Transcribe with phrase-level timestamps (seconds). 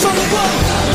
[0.00, 0.89] 少年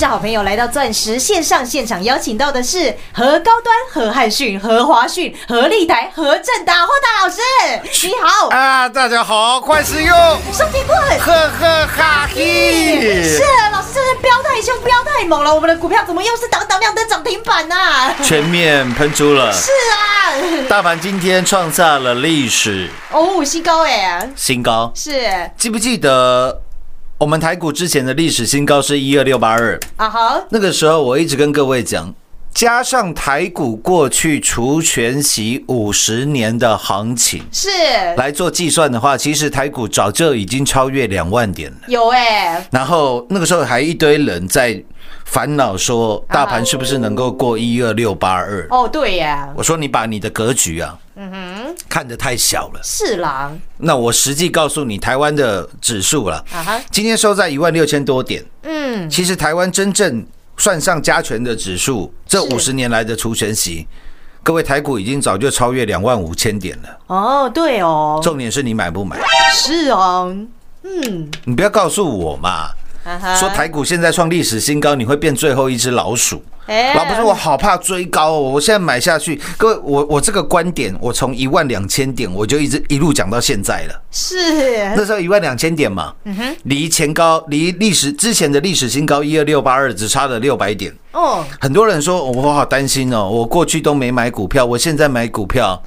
[0.00, 7.42] 家好朋友来到钻石线上现场，邀请到的是何高端、何汉逊、何华逊、何立台、何正达、霍达老师，
[8.08, 8.48] 你好。
[8.48, 8.88] 啊！
[8.88, 10.16] 大家好，快使用。
[10.54, 13.22] 双截棍，呵呵哈嘿！
[13.22, 18.14] 是老师，真的飙太凶，飙太猛了，我们的股票怎么又是挡挡亮灯涨停板呢、啊？
[18.24, 22.88] 全面喷出了，是啊，大盘今天创下了历史。
[23.12, 24.90] 哦，新高哎、新高。
[24.96, 25.28] 是。
[25.58, 26.62] 记不记得？
[27.20, 32.14] 我们台股之前的历史新高是一二六八二，啊哈，那个时候我一直跟各位讲，
[32.54, 37.68] 加上台股过去除权息五十年的行情是。
[38.16, 41.76] 来做计算的话，其实台股早就已经超越两万点了。
[41.88, 44.82] 有哎，然后那个时候还一堆人在
[45.24, 48.66] 烦恼说，大盘是不是能够过一二六八二？
[48.70, 52.80] 哦对呀，我说你把你的格局啊，嗯哼看得太小了。
[52.82, 58.44] 是啦，那我实际告诉你，台湾的指数了，啊哈，今天收在一万六千多点。
[58.62, 60.26] 嗯，其实台湾真正
[60.56, 63.86] 算上加权的指数，这五十年来的除权息，
[64.42, 66.98] 各位台股已经早就超越两万五千点了。
[67.06, 69.18] 哦对哦，重点是你买不买？
[69.52, 70.34] 是哦，
[70.82, 72.70] 嗯，你不要告诉我嘛，
[73.38, 76.42] 说台股现在创历史新高，你会变最后一只老鼠。
[76.66, 84.02] 哎老婆说：“我好怕追高哦，我现在买下去。”各位，我我这个观点，我从一万两千点，我就一直一路讲到现在了。
[84.12, 84.36] 是
[84.94, 86.14] 那时候一万两千点嘛，
[86.64, 90.94] 离前高离历史之前的历史新高一二六八二只差了六百点。
[91.10, 95.82] 哦，很多人说我好担心哦，我过去都没买股票，我现在买股票，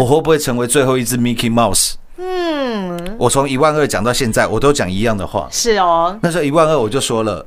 [0.00, 1.92] 我会不会成为最后一只 Mickey Mouse？
[2.16, 5.48] 嗯，我从一万二讲到现在，我都讲一样的话。
[5.50, 7.44] 是哦，那时候一万二我就说了，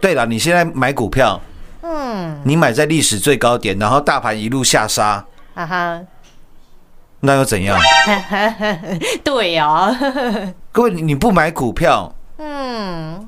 [0.00, 1.40] 对了，你现在买股票，
[1.82, 5.24] 嗯，你买在历史最高点，然后大盘一路下杀，
[5.54, 6.00] 啊哈，
[7.20, 7.78] 那又怎样？
[9.24, 9.96] 对哦，
[10.70, 13.26] 各位，你你不买股票，嗯，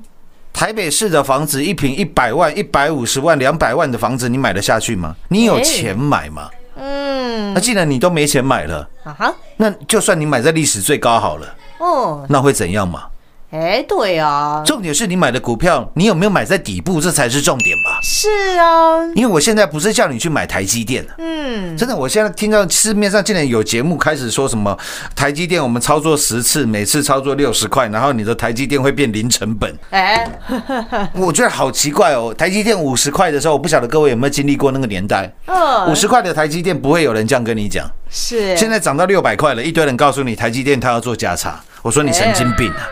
[0.52, 5.16] 台北市的房子一平一百万、一百五十万、两百万的房子，你买得下去吗？
[5.28, 6.50] 你有钱买吗？
[6.76, 13.04] 嗯，那既然你都没钱买了，啊哈，那就算你买在历史最高好了，哦，那会怎样嘛？
[13.52, 18.00] 哎，对啊，重点是你买的股票，你有没有买在底部，这才是重点吧？
[18.02, 24.74] 是啊，因为我现在不是叫你去买台积电，嗯，真的，我现在听到市面上竟然有节目开始说什么
[25.14, 30.26] 台积电，我们操作十次，每次操作六十块，然后你的台积电会变零成本，哎，
[31.12, 32.32] 我觉得好奇怪哦。
[32.32, 35.90] 台积电五十块的时候，我不晓得各位有没有经历过那个年代，嗯。
[35.90, 42.88] 五十块的台积电不会有人这样跟你讲，是，现在涨到六百块了，一堆人告诉你台积电它要做价差，我说你神经病啊！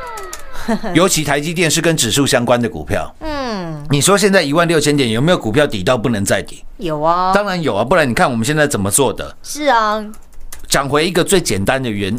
[0.95, 6.65] 尤其台积电是跟指数相关的股票，嗯，你说现在一万六千点有没有股票抵到不能再抵？
[6.79, 9.37] 有啊，当然有啊，不然你看我们现在怎么做的？
[9.43, 10.05] 是啊，
[10.69, 12.17] 讲回一个最简单的原，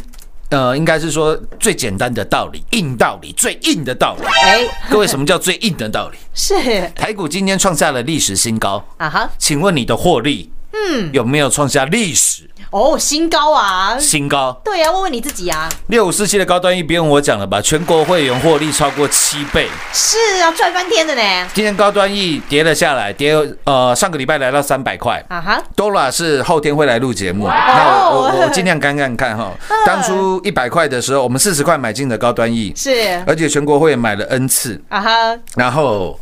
[0.50, 4.26] 呃，应该是说最简单的道理，硬道理，最硬的道理。
[4.44, 6.18] 哎，各位，什么叫最硬的道理？
[6.34, 6.56] 是。
[6.96, 14.62] 台股今天创下了历史新高，啊哈，请问你的获利，嗯，有没有创下历史哦，新高啊，新高？
[14.64, 17.62] 对呀、啊，问问你自己啊，六五四七的高端 E 不用我讲了吧？
[17.62, 19.68] 全国会员获利超过七倍。
[19.92, 21.22] 是啊，赚翻天的呢，
[21.54, 23.36] 今天高端 E 跌了下来，跌
[23.66, 25.24] 呃上个礼拜来到三百块。
[25.28, 29.52] 啊哈，Dora 是后天会来录节目，那我我我尽量看看看哈。
[29.86, 33.22] 当初一百块的时候，我们四十块买进的高端 E，是。
[33.26, 36.20] 而且全国会员买了 N 次，啊哈，然后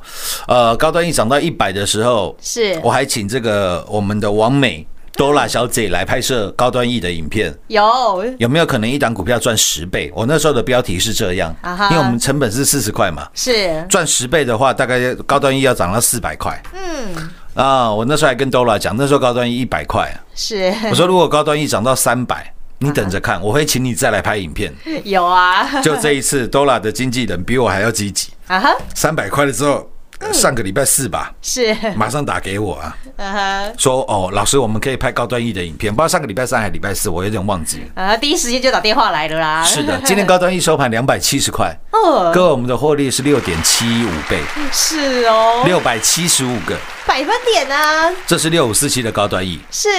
[0.47, 2.80] 呃高端 E 涨到一百的时候，是。
[2.83, 7.53] 我还请这个我们的王美 Dora 小姐来拍摄高端 E 的影片。
[7.67, 8.23] 有。
[8.38, 10.11] 有没有可能一档股票赚十倍？
[10.15, 11.56] 我那时候的标题是这样。
[11.91, 16.61] 因为我们成本是四十块嘛，是，赚十倍的话，大概高端 E 要涨到四百块。
[16.73, 17.91] 嗯，啊。
[17.91, 20.73] 我那时候还跟 Dora 讲，那时候高端 E 一百块，是。
[20.89, 24.73] 我说如果高端 E 涨到三百，你等着看，我会请你再来拍影片。
[25.03, 29.85] 有啊，就这一次，Dora 的经纪人比我还要积极，啊哈，三百块了之后，呃
[30.31, 31.75] 上个礼拜四吧，是。
[31.96, 37.82] 马上打给我啊，说哦，老师，我们可以拍高端艺的影片，不知道上个礼拜三还是礼拜四，我有点忘记。
[37.96, 38.03] 了。
[38.03, 44.41] 啊，第一时间就打电话来了啦，是的，今天高端 E 收盘两百七十块，哦，各位我们的获利是六点七五倍，
[44.72, 46.77] 是哦，六百七十五个，
[47.08, 49.60] 百分点啊，这是六五四七的高端艺。
[49.72, 49.89] 是。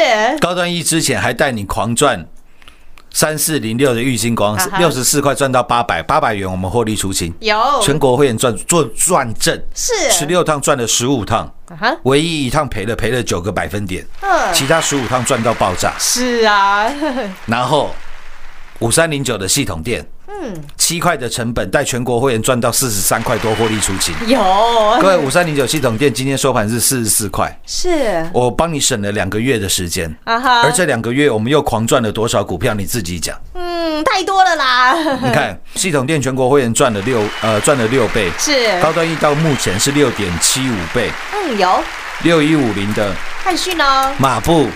[0.41, 2.25] 高端艺之前还带你狂赚
[3.13, 7.57] 三四零六的玉金光六十四块赚到八百，八百元我们获利出清，有。
[7.83, 9.93] 全国会员赚做赚正，是。
[10.11, 11.53] 十六趟赚了十五趟，
[12.05, 15.93] 唯一一趟赔了赔了九个百分点，嗯，其他十五趟赚到爆炸。
[15.99, 16.89] 是啊，
[17.47, 17.95] 然后
[18.79, 24.15] 五三零九的系统店，嗯，七块的成本带全国会员赚到四十三块多获利出清。
[24.27, 24.39] 有。
[25.01, 28.25] 各位，五三零九系统店今天收盘是四十四块，是。
[28.33, 32.73] 我帮你省了两个月的时间，啊哈，而这两个月我们又狂赚了多少股票？
[32.75, 33.37] 你自己讲。
[33.55, 38.81] 嗯，太多了啦，你看，系统店全国会员赚了六呃赚了六倍，是。
[38.81, 41.83] 高端一到目前是六点七五倍，嗯有。
[42.23, 44.69] 六一五零的汉讯呢，马步、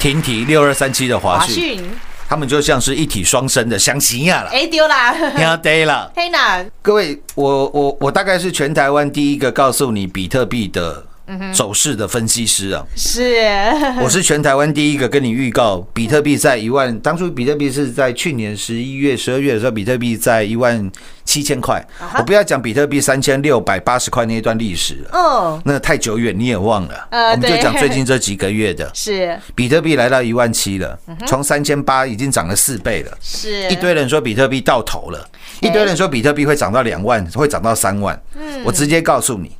[0.00, 1.88] 停提六二三七的华讯，
[2.30, 6.08] 他们就像是一体双生的相形呀了，哎丢啦，听对了。
[6.14, 11.04] 黑啦，各位，我我我大概是全台湾第一个告诉你比特币的
[11.52, 12.84] 走势的分析师啊。
[12.96, 13.44] 是，
[14.02, 20.90] 我是全台湾第一个跟你预告，比特币在一万，当初比特币是在去年十一月、十二月的时候，比特币在一万
[21.24, 21.84] 七千块。
[22.18, 27.08] 我不要讲比特币三千六百八十块那一段历史了，嗯，那太久远你也忘了。
[27.10, 29.38] 呃我们就讲最近这几个月的， 是。
[29.54, 33.18] 比特币来到一万七了，从三千八已经涨了四倍了。
[33.20, 33.68] 是。
[33.70, 35.28] 一堆人说比特币到头了，
[35.60, 38.20] 一堆人说比特币会涨到两万，会涨到三万。
[38.64, 39.50] 我直接告诉你，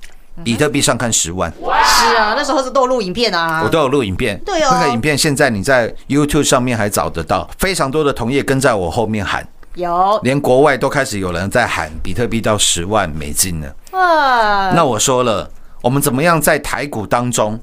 [0.45, 4.41] 比特币上看十万，是啊，那时候是都有录影片啊，我都有录影片。
[4.45, 4.69] 对哦。
[4.73, 10.19] 那个影片现在你在 YouTube 上面还找得到，非常多的同业跟在我后面喊，有。
[10.23, 13.99] 连国外都开始有人在喊比特币到十万美金了。
[13.99, 15.51] 啊，那我说了，
[15.83, 17.59] 我们怎么样在台股当中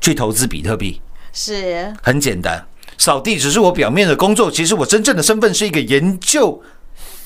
[0.00, 1.00] 去投资比特币？
[1.32, 1.92] 是。
[2.02, 2.64] 很简单，
[2.98, 6.60] 扫地只是我表面的工作，其实我真正的身份是一个研究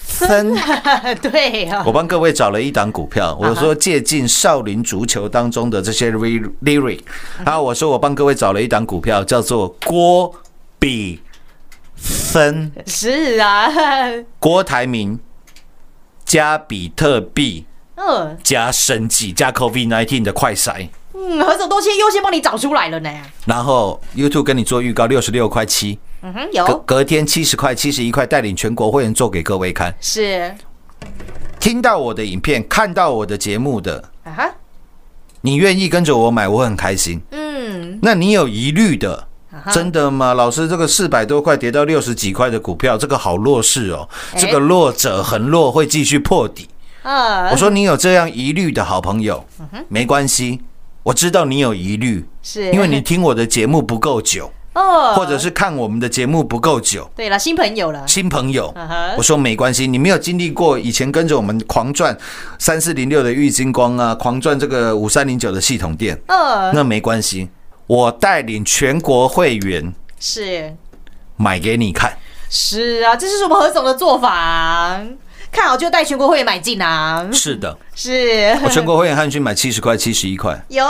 [0.07, 0.55] 生。
[1.21, 1.83] 对啊。
[1.87, 7.01] 我，帮各位找了一档股票，我说借鉴少林足球当中的这些 ly- lyric，
[7.45, 10.33] 然后我说我帮各位找了一档股票，叫做郭
[10.79, 11.21] 比
[11.97, 13.69] 分，是啊，
[14.39, 15.19] 郭台铭
[16.25, 18.37] 加比特币嗯。
[18.43, 23.11] 加生计加 COVID 1 9的快筛，嗯，何总都先优先帮你找出来了呢，
[23.47, 29.95] 然后 YouTube 跟你做预告，六十六块七，嗯哼，隔有隔天七十块、七十一块，带领全国会员做给各位看。
[30.00, 30.52] 是。
[31.61, 34.50] 听到我的影片、看到我的节目的，啊哈，
[35.42, 37.21] 你愿意跟着我买，我很开心。
[37.30, 39.28] 嗯，那你有疑虑的，
[39.73, 40.35] 真的吗？
[40.35, 44.40] 老师，这个四百多块跌到六十几块的股票，这个好弱势哦，哎。
[44.40, 46.68] 这个弱者很弱会继续破底。
[47.02, 49.45] 啊，我说你有这样疑虑的好朋友，
[49.88, 50.61] 没关系，
[51.04, 52.73] 我知道你有疑虑，是。
[52.73, 57.11] 因为你听我的节目不够久，哦，或者是看我们的节目不够久。
[57.16, 58.73] 对了，新朋友了，新朋友。
[59.16, 62.16] 我说没关系，你没有经历过以前跟着我们狂赚
[62.59, 67.49] 三四零六的玉金光啊，狂赚这个五三零九的系统店，嗯，那没关系，
[67.87, 70.75] 我带领全国会员是。
[71.38, 72.12] 买给你看。
[72.50, 75.02] 是啊，这是我们何总的做法啊，
[75.50, 78.56] 看好就带全国会员买进啊，是的，是。
[78.62, 80.85] 我全国会员汉讯买七十块、七十一块， 有，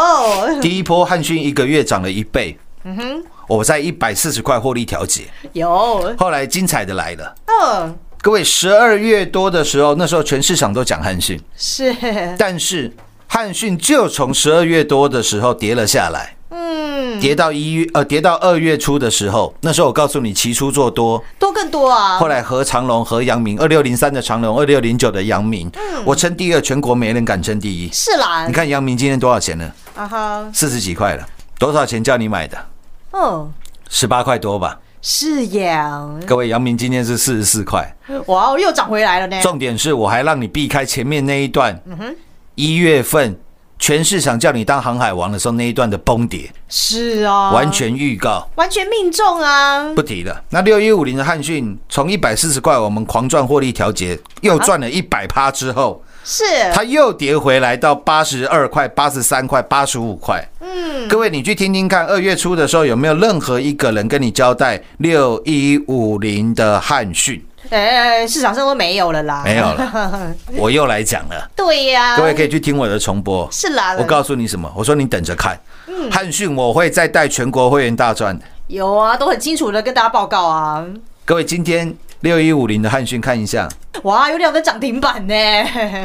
[0.60, 5.24] 第一波汉讯一个月涨了一倍，嗯我在一百四十块获利调节。
[5.52, 11.94] 有，后来精彩的来了，嗯，各位十二月多的时候，那时候全市场都讲汉讯，是，
[12.38, 12.92] 但是
[13.28, 16.34] 汉讯就从十二月多的时候跌了下来。
[16.48, 25.70] 嗯，跌到一月呃，跌到二月初的时候，那时候我告诉你期初做多，多更多啊，后来和长隆、和阳明，二六零三的长隆，二六零九的阳明，
[26.04, 27.90] 我称第二，全国没人敢称第一。
[27.92, 29.72] 是啦，你看阳明今天多少钱呢？
[29.96, 31.26] 啊哈，四十几块了，
[31.58, 32.56] 多少钱叫你买的？
[33.18, 33.50] 嗯，
[33.88, 34.78] 十八块多吧。
[35.00, 37.96] 是呀，各位，阳明今天是四十四块，
[38.26, 41.80] 哇，又涨回来了呢，重点是我还让你避开前面那一段，
[42.56, 43.38] 一月份
[43.78, 48.48] 全市场叫你当航海王的时候那一段的崩跌，是啊，完全预告。
[48.56, 50.42] 完全命中啊，不提了。
[50.50, 60.44] 那六一五零的汉讯从一百四十块，我们狂赚获利调节，又赚了一百趴之后，是，它又跌回来到八十二块、八十三块、八十五块。
[60.58, 67.40] 嗯，各位你去听听看，二月初的时候有没有任何一个人跟你交代六一五零的汉讯？
[67.70, 71.48] 哎，市场上都没有了啦，没有了， 我又来讲了。
[71.54, 73.48] 对呀，各位可以去听我的重播。
[73.52, 74.68] 是啦，我告诉你什么？
[74.76, 75.56] 我说你等着看，
[76.10, 78.44] 汉讯我会再带全国会员大赚的。
[78.66, 80.84] 有啊，都很清楚的跟大家报告啊，
[81.24, 83.68] 各位今天六一五零的汉讯看一下，
[84.02, 85.34] 哇，有两个涨停板呢，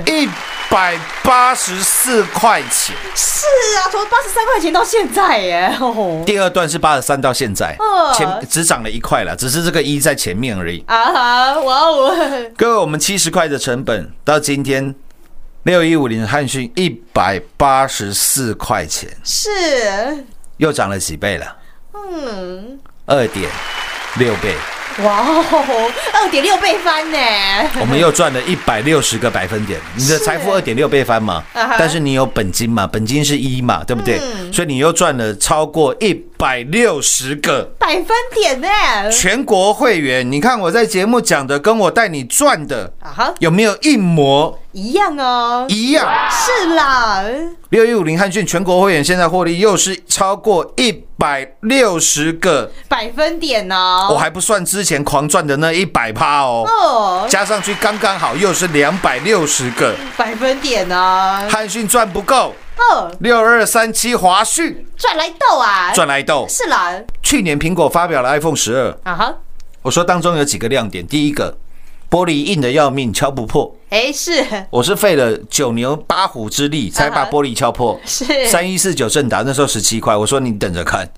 [0.06, 0.27] 一
[0.70, 2.96] 百八十四块钱。
[3.15, 3.46] 是
[3.77, 10.84] 啊，从八十三块钱到现在耶，哦，第二段是八十三到现在哦，前只涨了一块了，只是这个一在前面而已。
[10.88, 12.13] 啊哈，哇哦，
[12.58, 14.94] 各位，我们七十块的成本到今天
[15.63, 19.50] 六一五零汉讯一百八十四块钱，是，
[20.58, 21.58] 又涨了几倍了？
[21.94, 23.50] 嗯，二点
[24.18, 24.56] 六倍，
[25.03, 27.17] 哇哦，二点六倍翻呢，
[27.79, 29.79] 我们又赚了一百六十个百分点。
[29.96, 31.43] 你的财富二点六倍翻嘛？
[31.77, 32.86] 但是你有本金嘛？
[32.86, 34.20] 本金是一嘛，对不对？
[34.20, 37.71] 嗯所以你又赚了超过一百六十个。
[37.77, 38.67] 百分点呢，
[39.12, 44.57] 全国会员，你看我在节目讲的，跟我带你赚的啊哈，有没有一模？
[44.71, 46.07] 一样哦，一样？
[46.31, 47.24] 是啦，
[47.69, 59.93] 六一五零汉讯全国会员现在获利又是超过一百六十个，百分点哦，我还不算之前狂赚的那一百趴哦，哦，加上去刚刚好又是两百六十个。
[60.17, 64.86] 百分点呢，汉讯赚不够，哦，六二三七华讯。
[64.98, 66.46] 赚来豆啊，赚来豆。
[66.50, 69.36] 是啦，去年苹果发表了 iPhone 十二，啊哈，
[69.82, 71.58] 我说当中有几个亮点，第一个
[72.10, 73.75] 玻璃硬的要命，敲不破。
[73.90, 74.46] 哎，是。
[74.70, 78.00] 我是费了九牛八虎之力才把玻璃敲破。
[78.06, 78.48] 是。
[78.48, 81.10] 三一四九正达那时候十七块，我说你等着看，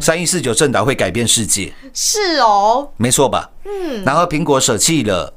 [0.00, 3.50] 三一四九正达会改变世界，是哦，没错吧？
[3.64, 4.02] 嗯。
[4.04, 5.32] 然后苹果舍弃了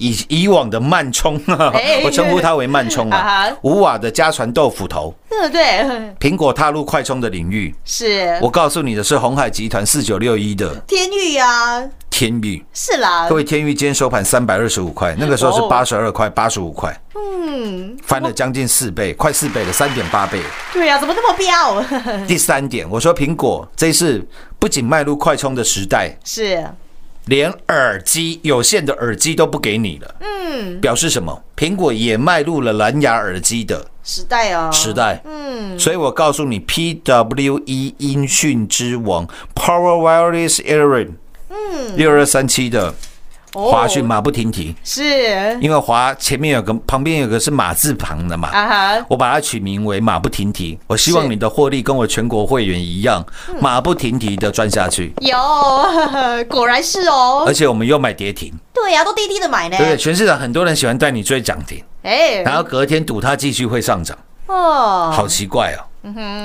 [0.00, 1.38] 以以往的慢充，
[1.74, 3.48] 哎我称呼它为慢充啊。
[3.60, 5.84] 五瓦的家传豆腐头，对不对？
[6.18, 7.74] 苹果踏入快充的领域。
[7.84, 8.38] 是。
[8.40, 13.28] 我告诉你的是红海集团四九六一的天域啊，天域，是啦。
[13.28, 15.68] 各，位天域今天收盘三百二十五块，那个时候是哦。
[15.68, 20.40] 八十二块、八十五块，嗯，翻了将近四倍，快四倍了，三点八倍。
[20.72, 22.24] 对啊，怎么那么彪？
[22.26, 24.26] 第三点，我说苹果这一次
[24.58, 26.64] 不仅迈入快充的时代， 是
[27.26, 31.42] 连耳机有线的耳机都不给你了，嗯，表示什么？
[31.56, 35.22] 苹果也迈入了蓝牙耳机的时代哦，时代。
[35.24, 41.10] 嗯，所以我告诉你，PWE 音讯之王 Power Wireless Earring，
[41.50, 42.88] 嗯，六二三七的。
[42.88, 42.94] 哦
[43.52, 45.58] 华讯马不停蹄，是。
[45.60, 48.50] 因为华前面有个旁边有个是马字旁的嘛，
[49.08, 50.78] 我把它取名为马不停蹄。
[50.86, 53.24] 我希望你的获利跟我全国会员一样，
[53.60, 55.12] 马不停蹄的赚下去。
[55.20, 55.36] 有，
[56.48, 57.44] 果然是哦。
[57.46, 59.96] 而，且我们又买跌停，对呀，都滴滴的买呢，对？
[59.96, 64.16] 全市场很多人喜欢带你追涨停，哎，然后隔天赌它继续会上涨，
[64.46, 65.89] 哦，好奇怪哦。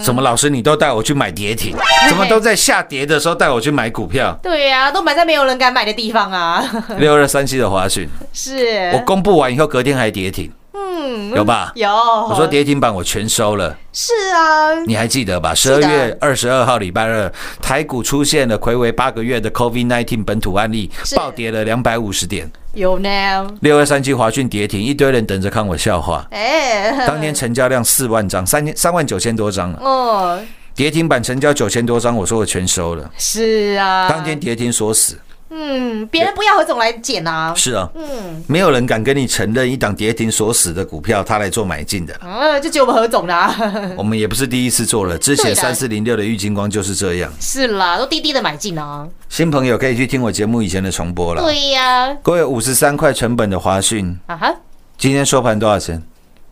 [0.04, 1.76] 怎么老师你都带我去买跌停？
[2.10, 4.38] 怎么都在下跌的时候带我去买股票？
[4.44, 6.64] 对呀，都买在没有人敢买的地方啊，
[7.00, 11.72] 六二三七的华讯，是，我公布完以后隔天还跌停，嗯有吧？
[11.76, 15.56] 有，我说跌停板我全收了，是啊，你还记得吧？
[15.56, 22.52] 十二月二十二号礼拜二，台股出现了魁违八个月的 COVID-19 本土案例，暴跌了两百五十点。
[22.74, 26.28] 有呢，六二三七华讯跌停，一堆人等着看我笑话。
[26.32, 30.40] 哎，当天成交量四万张，三千三万九千多张了，哦，
[30.76, 33.10] 跌停板成交九千多张，我说我全收了。
[33.18, 35.18] 是啊，当天跌停锁死，
[35.58, 42.14] 嗯，别人不要何总来捡啊，是啊，嗯，没有人敢跟你承认一档跌停锁死的股票，他来做买进的。
[42.16, 43.56] 啊，就只有我们何总啦，
[43.96, 47.32] 我们也不是第一次做了，之前三四零六的玉金光就是这样。
[47.40, 51.42] 是啦，都滴滴的买进啊，新朋友可以去听我节目以前的重播了。
[51.42, 54.54] 对呀，各位五十三块成本的华讯，啊哈，
[54.98, 56.04] 今天收盘多少钱？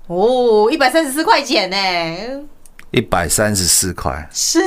[0.07, 1.77] 哦，一百三十四块钱呢，
[2.91, 4.59] 一百三十四块，是，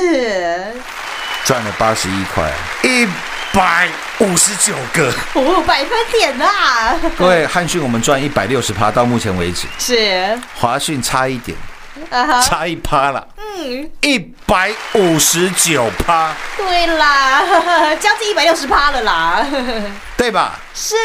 [1.43, 2.51] 赚了八十一块，
[2.83, 3.07] 一
[3.53, 3.87] 百
[4.19, 5.11] 五十九个。
[5.33, 11.57] 哦，百分点啦， 各位汉讯我们赚一百六十趴，到目前为止，是，华讯差一点，
[12.43, 17.41] 差一趴了，嗯，一百五十九趴，对啦，
[17.99, 19.45] 将近一百六十趴了啦，
[20.15, 20.59] 对吧？
[20.73, 20.95] 是，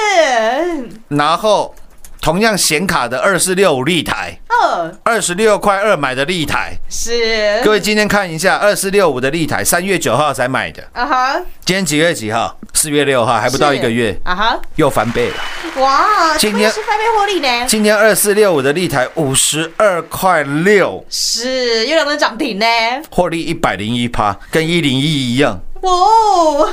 [1.08, 1.74] 然后
[2.22, 4.94] 同样显卡的二四六五立台，二。
[5.02, 12.56] 二十六块二买的立台，是，各位今天看一下二四六五的立台，三月九号才买的，啊哈，今天几月几号？
[12.74, 15.82] 四月六号，还不到一个月，啊哈，又翻倍了。
[15.82, 22.66] 哇，今天是翻倍获利呢，今天二四六五的立台五十二块六，是又两根涨停呢，
[23.10, 26.68] 获利一百零一趴，跟一零一一样，哦，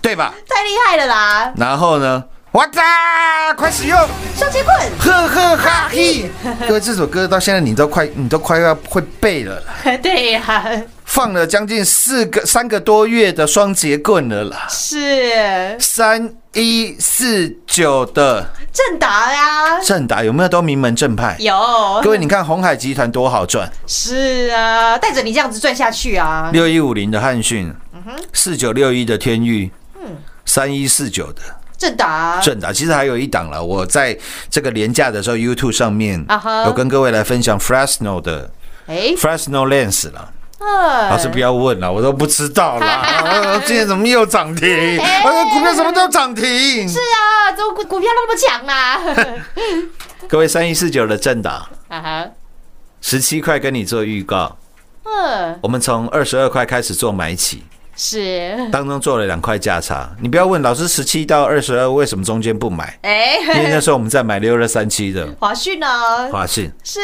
[0.00, 0.32] 对吧？
[0.48, 2.22] 太厉害了啦，然后呢？
[2.52, 3.98] 哇哒，快使用，
[4.36, 6.30] 双截棍，呵呵哈嘿！
[6.68, 9.58] 各位，这首歌到现在你都快，你都快要会背了。
[9.60, 15.78] 啦， 对呀，放了将近四个三个多月的双截棍了啦，是。
[15.78, 18.46] 三一四九的。
[18.70, 21.34] 正达呀，正达有没有都名门正派？
[21.40, 21.54] 有，
[22.02, 27.74] 各位，你看红海集团多好赚，是啊，带着你这样子赚下去啊，六一五零的汉讯，
[28.34, 29.70] 四九六一的天域，
[30.44, 31.40] 三一四九的
[31.82, 33.60] 正达，正达，其实还有一档了。
[33.62, 34.16] 我在
[34.48, 36.24] 这个廉价的时候，YouTube 上面
[36.64, 38.48] 有跟各位来分享 Fresno 的
[38.86, 40.30] 哎，Fresno Lens 了。
[40.60, 42.86] 老老师不要问了，我都不知道啦。
[42.86, 44.68] 啊今天怎么又涨停？
[45.00, 46.44] 啊，股票什么都涨停。
[46.44, 49.00] 哎是啊，怎么股股票那么强啊？
[50.28, 52.26] 各位三一四九的正达，啊哈，
[53.00, 54.56] 十七块跟你做预告，
[55.02, 57.64] 嗯，我们从二十二块开始做买起，
[57.96, 60.10] 是，当中做了两块价差。
[60.20, 65.86] 你不要问老师十七到二十二为什么中间不买，哎，因为那时候我们在买六二三七的 华讯呢？
[66.30, 67.00] 华讯，是，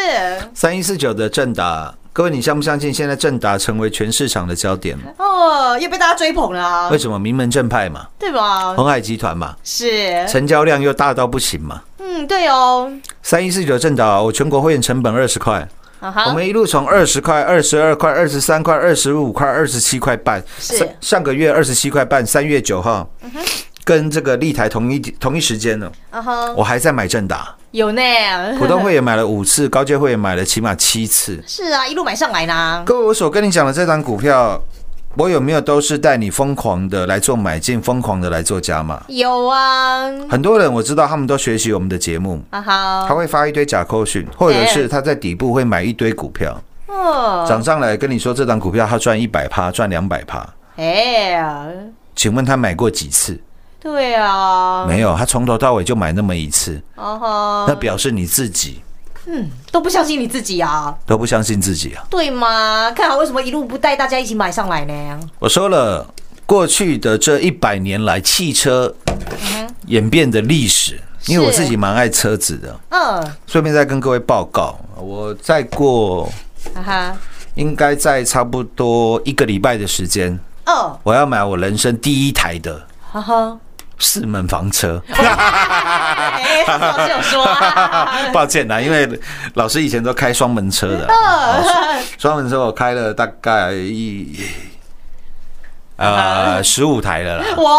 [0.55, 1.94] 三一四九的正达。
[2.11, 4.98] 各位，你相不相信现在正达成为全市场的焦点？
[5.18, 8.74] 哦，又被大家追捧了啊为，什么名门正派嘛，对吧？
[8.74, 11.81] 红海集团嘛，是，成交量又大到不行嘛。
[11.98, 12.90] 嗯，对哦，
[13.22, 15.68] 三一四九正达，我全国会员成本二十块，
[16.00, 20.76] 我们一路从二十块、二十二块、二十三块、二十五块、二十七块半，是。
[20.78, 23.08] 上上个月二十七块半，三月九号，
[23.84, 25.90] 跟这个立台同一同一时间呢，
[26.56, 28.02] 我还在买正达，有呢，
[28.58, 31.42] 普通会也买了五次，高阶会也买了起码七次。
[31.46, 34.61] 是啊，一路买上来呢，各位，我所跟你讲的这张股票，
[35.16, 39.03] 我有没有都是带你疯狂的来做买进，疯狂的来做加码？
[39.09, 51.66] 有啊，很多人我知道他们都学习我们的节目，啊哈，他会发一堆假扣讯，或者是他在底部会买一堆股票，哦，涨上来跟你说这档股票他赚一百趴，赚两百趴，哎呀，
[52.14, 53.40] 请问他买过几次？
[53.81, 58.81] 对啊，没有，他从头到尾就买那么一次，啊哈，那表示你自己
[59.70, 62.04] 都不相信你自己啊，都不相信自己啊！
[62.10, 62.90] 对吗？
[62.92, 65.20] 看好为什么一路不带大家一起买上来呢？
[65.38, 66.06] 我说了，
[66.46, 68.94] 过去的这一百年来，汽车
[69.86, 76.24] 演变的历史，因为我自己蛮爱车子的，嗯，顺便再跟各位报告，我再过
[76.74, 77.16] 哈哈，
[77.54, 83.58] 应该在差不多一个礼拜的时间，哦，我要买我人生第一台的哈哈，
[83.98, 85.02] 四门房车。
[86.68, 89.08] 老师有说啊， 抱歉啦，因为
[89.54, 94.38] 老师以前都开双门车的，嗯双门车我开了大概一
[95.96, 97.44] 呃十五台了啦。
[97.56, 97.78] 哇，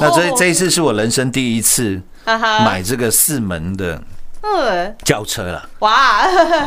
[0.00, 4.00] 那这这一次是我人生第一次买这个四门的
[4.42, 6.22] 嗯，轿车了，哇，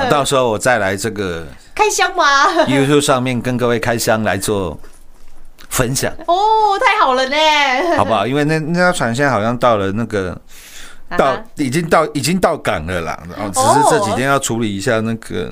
[0.09, 4.79] 到时候我再来这个开箱吗？YouTube 上面跟各位开箱来做
[5.73, 6.35] 分享，哦，
[6.79, 7.35] 太好了呢，
[7.97, 8.27] 好不好？
[8.27, 10.39] 因为那那条船现在好像到了那个
[11.17, 15.51] 到啊已经到已经到港了啦，然后只是这几天要处理一下那个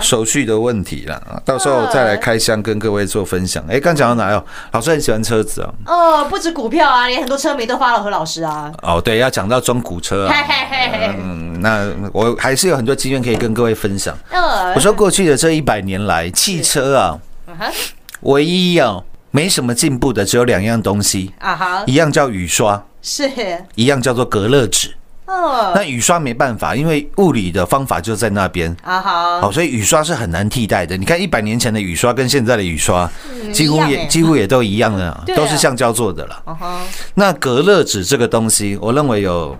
[0.00, 3.64] 手续的问题啦，啊到时候再来开箱跟各位做分享。
[3.68, 4.44] 哎，刚讲到哪哟？
[4.70, 5.74] 老师很喜欢车子哦。
[5.86, 10.44] 哦，不止股票啊，连很多车迷都发了何老师啊，哦，对，要讲到中古车嘿啊。
[10.46, 14.16] 嘿嘿嘿，嗯，那我还是有很多经验可以跟各位分享。
[14.30, 17.18] 呃我，说过去的这一百年来，汽车啊，
[18.20, 19.00] 唯一啊
[19.34, 23.28] 没什么进步的只有两样东西，啊哈，一样叫雨刷，是，
[23.74, 24.94] 一样叫做隔热纸。
[25.26, 28.70] 哦，那雨刷没办法，因为物理的方法就在那边。
[28.84, 30.96] 啊哈，好，所以雨刷是很难替代的。
[30.96, 33.10] 你看一百年前的雨刷跟现在的雨刷，
[33.52, 36.40] 几乎也几乎也都一样的， 都是橡胶做的了。
[37.14, 39.58] 那隔热纸这个东西，我认为有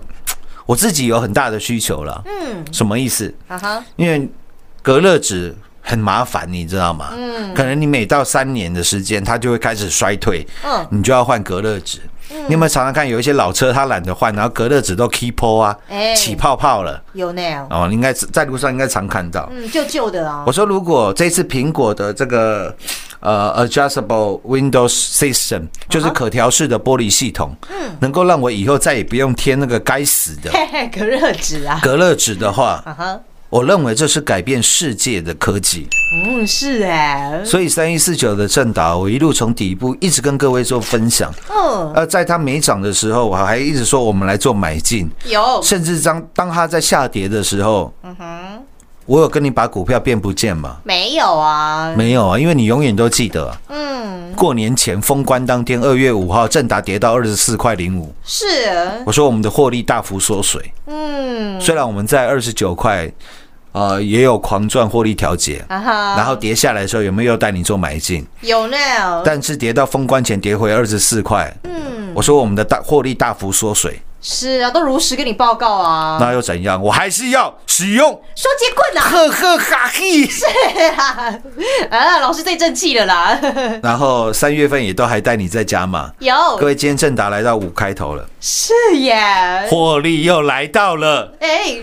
[0.65, 2.23] 我自己有很大的需求了。
[2.25, 3.35] 嗯，什么意思？
[3.49, 4.29] 啊哈，因为
[4.81, 5.53] 隔热纸
[5.85, 7.09] 很麻烦，你知道吗？
[7.15, 10.85] 嗯，可能你每到三年的时间，它就会开始衰退，嗯。
[10.89, 11.99] 你就要换隔热纸。
[12.27, 16.15] 你有没有常常看有一些老车，它懒得换，然后隔热纸都 keep 泡啊，哎。
[16.15, 16.99] 起泡泡了。
[17.13, 17.85] 有呢，哦？
[17.87, 19.47] 你应该在路上应该常看到。
[19.53, 20.43] 嗯，旧旧的啊。
[20.47, 22.75] 我，说，如果这次苹果的这个
[23.19, 27.95] 呃 adjustable Windows System，就是可调式的玻璃系统，嗯。
[27.99, 30.51] 能够让我以后再也不用贴那个该死的
[30.91, 33.19] 隔热纸啊，隔热纸的话，啊哈，
[33.55, 35.87] 我认为这是改变世界的科技。
[36.13, 41.33] 嗯，是哎，所以三一四九的正达，我一路从底部一直跟各位做分享。
[41.49, 48.61] 嗯，呃，在它没涨的时候，我还一直说我们来做买进，有，甚至当当它在下跌的时候，嗯哼
[49.05, 50.75] 我有跟你把股票变不见吗？
[50.83, 51.93] 没有啊？
[51.95, 58.13] 没有啊，因为你永远都记得啊、嗯，过年前封关当天，二月五号，正达跌到二十四块零五。
[58.25, 58.45] 是，
[59.05, 63.09] 我说我们的获利大幅缩水，嗯，虽然我们在二十九块，
[63.75, 68.25] 呃，也有狂赚获利调节，然后跌下来的时候有没有带你做买进？
[68.39, 68.77] 有呢，
[69.25, 76.81] 但是跌到封关前跌回二十四块，嗯，我说我们的大获利大幅缩水，是啊，都如实跟你报告啊，那又怎样？
[76.81, 80.25] 我还是要使用，双节棍啊，呵呵哈嘿。
[80.25, 80.45] 是
[81.91, 83.37] 啊，老师最正气了啦，
[83.83, 86.09] 然后三月份也都还带你在家嘛。
[86.19, 91.33] 有，各，位今天正达来到五开头了，是耶，获利又来到了。
[91.41, 91.75] 哎，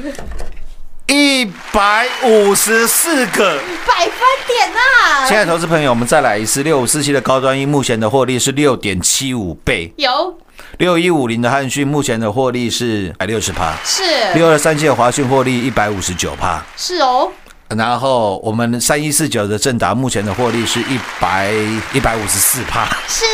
[1.13, 3.61] 一百五十四个。
[3.87, 4.15] 百分
[4.47, 10.35] 点啊，亲爱的投资朋友，我们再来一次六五四七的高端一，目前的获利是六点七五倍，有，
[10.79, 14.03] 六一五零的汉讯目前的获利是百六十趴，是，
[14.35, 16.65] 六二三七的华讯获利一百五十九趴。
[16.79, 17.31] 是哦，
[17.77, 21.53] 然后我们三一四九的正达目前的获利是一百
[21.93, 23.25] 一百五十四趴，是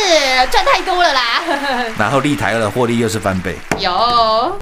[0.51, 1.21] 赚太多了啦，
[1.97, 3.55] 然后立台二的获利又是翻倍。
[3.77, 3.91] 有，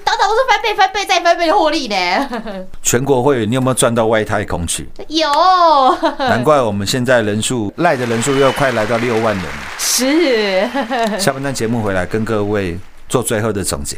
[0.04, 2.30] 当当都是翻倍、翻倍再翻倍的获利呢，
[2.82, 4.90] 全国会员，你有没有赚到外太空去？
[5.08, 5.28] 有，
[6.20, 9.46] 难怪我们现在人数赖的人数又快来到六万人。
[9.78, 10.62] 是，
[11.20, 12.78] 下半段节目回来跟各位
[13.10, 13.98] 做最后的总结。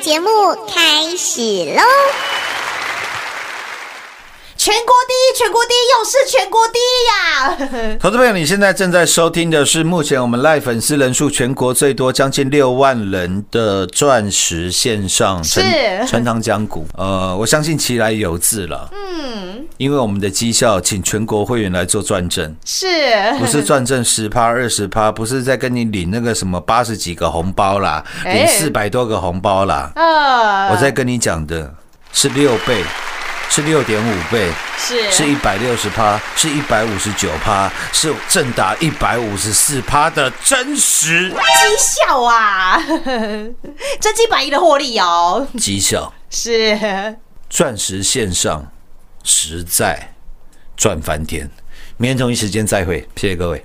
[0.00, 0.28] 节目
[0.68, 2.43] 开始喽！
[4.64, 7.96] 全国第一，全国第一，又是全国第一呀！
[8.00, 16.86] 投资朋友，你现在正在收听的是目前我们 Live 粉丝人数全国最多，将近六万人的钻石线上是陈陈堂讲股。
[16.96, 18.88] 呃，我相信其来有自了。
[18.94, 22.86] 嗯，因为我们的绩效，请全国会员来做转正，是，
[23.38, 29.92] 不是转正十趴、二十趴，不是在跟你领那个什么八十几个红包啦，领哎四百多个红包啦。
[29.94, 31.70] 呃我在跟你讲的
[32.14, 32.82] 是六倍，
[33.54, 41.36] 是六点五倍，是是一百六十趴，是一百五十九趴，是正达一百五十四趴的真实绩
[41.78, 42.82] 效啊，
[44.00, 46.12] 真金白银的获利哦，绩效。
[46.28, 47.16] 是
[47.48, 48.72] 钻石线上
[49.22, 50.14] 实在
[50.76, 51.48] 赚翻天。
[51.96, 53.64] 明天同一时间再会，谢谢各位。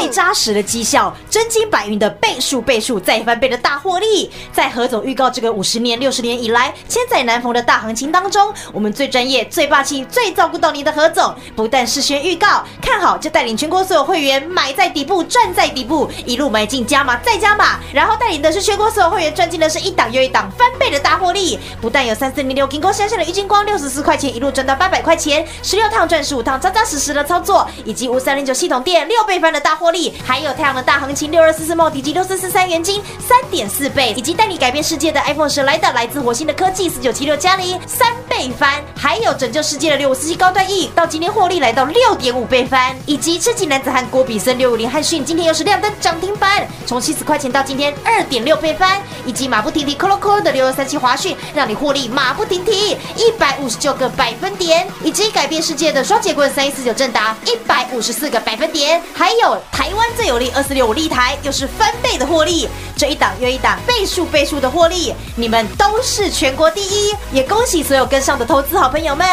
[0.00, 4.30] 最扎实的绩效，真金白银的倍数倍数再翻倍的大获利。
[4.50, 21.58] 在何总预告这个五十年、六十年以来千载难逢的大行情当中，我们最专业、最霸气、最照顾到您的何总，不但事先预告看好，就带领全国所有会员买在底部，赚在底部，一路买进加码再加码，然后带领的是全国所有会员赚进的是一档又一档翻倍的大获利。
[21.78, 69.26] 不但有三四零六金光闪闪的郁金光六十四块钱一路赚到八百块钱，十六趟赚十五趟，扎扎实实的操作，以及五三零九系统店六倍翻的大获利，还有太阳的大行情六二四四茂迪及六四四三元金三点四倍，以及带你改变世界的 iPhone 十来的来自火星的科技四九七六加零三倍翻，还有拯救世界的六五四七高端 E 到今天获利来到六点五倍翻，以及痴情男子汉郭比森六五零汉逊今天又是亮灯涨停板，从七十块钱到今天二点六倍翻，以及马不停蹄 c o l o c o 的六二三七华讯，让你获利马不停蹄一百五十九个百分点，以及改变世界的双节棍三一四九正达一百五十四个百分点，还有台湾最有利二四六五立台又是翻倍的获利，这一档又一档倍数倍数的获利，你们都是全国第一，也恭喜所有跟上的投资好朋友们。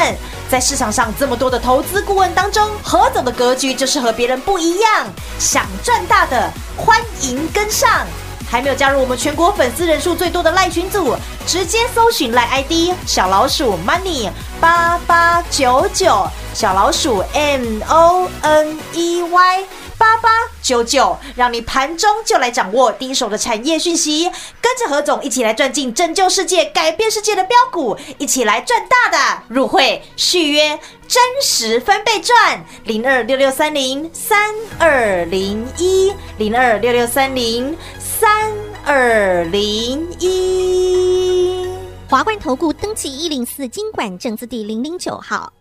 [0.49, 5.05] 在市场上这么多的投资顾问当中，何总的格局就是和别人不一样，
[5.37, 8.07] 想赚大的欢迎跟上。
[8.49, 11.13] 还没有加入我们全国粉丝人数最多的赖群组，
[11.45, 14.29] 直接搜寻赖 ID 小老鼠 money
[14.61, 19.65] 八八九九，小老鼠 M O N E Y
[19.97, 20.29] 八八
[20.61, 24.25] 九九，让你盘中就来掌握第一手的产业讯息，
[24.61, 29.43] 跟着何总一起来赚进拯救世界、改变世界的标股，一起来赚大的！
[29.47, 30.79] 入会续约。
[31.07, 38.51] 真实翻倍赚零二六六三零三二零一零二六六三零三
[38.83, 41.65] 二零一。
[42.09, 45.53] 华冠投顾登记一零四经管证字第零零九号。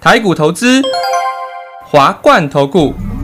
[0.00, 0.80] 台股投资，
[1.84, 2.94] 华冠投顾。